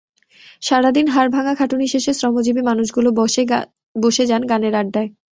সারা 0.61 0.89
দিন 0.91 1.05
হাড়ভাঙা 1.07 1.53
খাটুনি 1.55 1.85
শেষে 1.93 2.11
শ্রমজীবী 2.13 2.61
মানুষগুলো 2.69 3.09
বসে 3.95 4.23
যান 4.29 4.41
গানের 4.51 4.73
আড্ডায়। 4.75 5.09